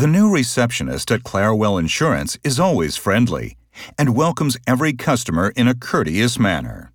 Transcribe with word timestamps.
The 0.00 0.06
new 0.06 0.30
receptionist 0.30 1.12
at 1.12 1.24
Clarewell 1.24 1.78
Insurance 1.78 2.38
is 2.42 2.58
always 2.58 2.96
friendly 2.96 3.58
and 3.98 4.16
welcomes 4.16 4.56
every 4.66 4.94
customer 4.94 5.52
in 5.54 5.68
a 5.68 5.74
courteous 5.74 6.38
manner. 6.38 6.90